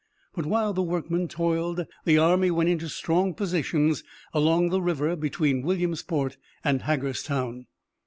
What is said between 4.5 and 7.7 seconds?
the river between Williamsport and Hagerstown.